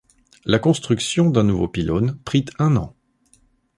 La 0.45 0.57
construction 0.57 1.29
d’un 1.29 1.43
nouveau 1.43 1.67
pylône 1.67 2.17
prit 2.25 2.45
un 2.57 2.75
an. 2.75 2.95